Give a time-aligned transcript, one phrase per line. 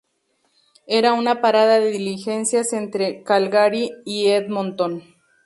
[0.87, 5.03] Era una parada de diligencias entre Calgary y Edmonton.